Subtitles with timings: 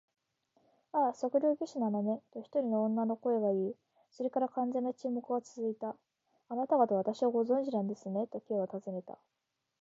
[0.93, 3.75] 「ああ、測量技師なのね」と、一人の女の声がいい、
[4.09, 5.95] それから完全な沈黙がつづいた。
[6.49, 9.19] 「あなたがたは私をご存じなんですね？」と、Ｋ はたずねた。